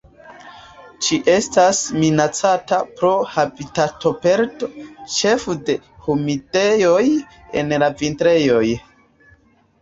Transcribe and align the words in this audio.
Ĝi 1.07 1.17
estas 1.33 1.81
minacata 2.03 2.79
pro 3.01 3.11
habitatoperdo, 3.33 4.69
ĉefe 5.17 5.55
de 5.69 5.77
humidejoj 6.07 7.05
en 7.63 7.71
la 7.85 7.91
vintrejoj. 8.03 8.65